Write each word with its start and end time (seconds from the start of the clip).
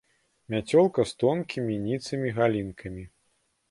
Мяцёлка 0.53 1.05
з 1.13 1.21
тонкімі, 1.25 1.79
ніцымі 1.87 2.37
галінкамі. 2.43 3.11